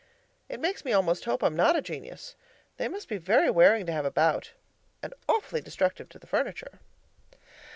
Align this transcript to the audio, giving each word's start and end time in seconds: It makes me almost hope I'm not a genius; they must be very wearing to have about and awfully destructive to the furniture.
It 0.49 0.59
makes 0.59 0.83
me 0.83 0.93
almost 0.93 1.25
hope 1.25 1.43
I'm 1.43 1.55
not 1.55 1.75
a 1.75 1.81
genius; 1.83 2.33
they 2.77 2.87
must 2.87 3.07
be 3.07 3.17
very 3.17 3.51
wearing 3.51 3.85
to 3.85 3.91
have 3.91 4.03
about 4.03 4.53
and 5.03 5.13
awfully 5.29 5.61
destructive 5.61 6.09
to 6.09 6.17
the 6.17 6.25
furniture. 6.25 6.79